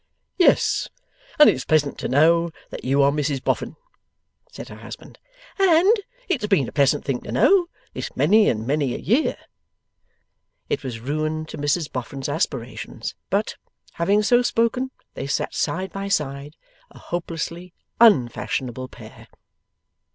'Yes; 0.39 0.89
and 1.37 1.47
it's 1.47 1.63
pleasant 1.63 1.99
to 1.99 2.07
know 2.07 2.49
that 2.71 2.83
you 2.83 3.03
are 3.03 3.11
Mrs 3.11 3.39
Boffin,' 3.43 3.75
said 4.51 4.69
her 4.69 4.77
husband, 4.77 5.19
'and 5.59 5.95
it's 6.27 6.47
been 6.47 6.67
a 6.67 6.71
pleasant 6.71 7.05
thing 7.05 7.21
to 7.21 7.31
know 7.31 7.67
this 7.93 8.15
many 8.15 8.49
and 8.49 8.65
many 8.65 8.95
a 8.95 8.97
year!' 8.97 9.37
It 10.71 10.83
was 10.83 11.01
ruin 11.01 11.45
to 11.45 11.57
Mrs 11.59 11.91
Boffin's 11.93 12.27
aspirations, 12.29 13.13
but, 13.29 13.57
having 13.93 14.23
so 14.23 14.41
spoken, 14.41 14.89
they 15.13 15.27
sat 15.27 15.53
side 15.53 15.91
by 15.93 16.07
side, 16.07 16.55
a 16.89 16.97
hopelessly 16.97 17.71
Unfashionable 17.99 18.87
pair. 18.87 19.27